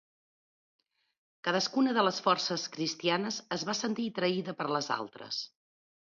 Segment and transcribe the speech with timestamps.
[1.47, 5.45] Cadascuna de les forces cristianes es va sentir traïda per les altres.